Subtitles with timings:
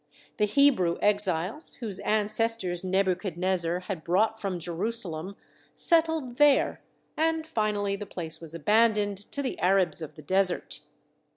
[0.37, 5.35] The Hebrew exiles, whose ancestors Nebuchadnezzar had brought from Jerusalem,
[5.75, 6.81] settled there,
[7.15, 10.79] and finally the place was abandoned to the Arabs of the desert.